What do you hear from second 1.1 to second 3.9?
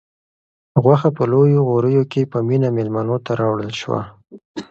په لویو غوریو کې په مینه مېلمنو ته راوړل